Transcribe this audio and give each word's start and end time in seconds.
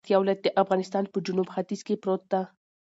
پکتيا 0.03 0.17
ولايت 0.19 0.39
د 0.43 0.47
افغانستان 0.63 1.03
په 1.13 1.17
جنوت 1.25 1.49
ختیځ 1.55 1.81
کی 1.87 1.95
پروت 2.01 2.23
ده 2.31 2.41